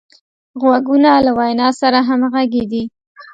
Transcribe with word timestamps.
غوږونه 0.61 1.11
له 1.25 1.31
وینا 1.37 1.67
سره 1.81 1.99
همغږي 2.09 2.63
دي 2.71 2.83